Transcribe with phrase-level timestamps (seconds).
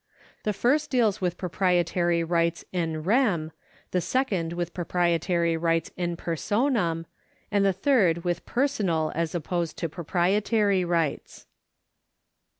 [0.41, 3.51] The first deals with proprietary rights in rem,
[3.91, 7.05] the second with propnetary rights in personam,
[7.51, 11.45] and the third with personal as opposed to proprietary rights.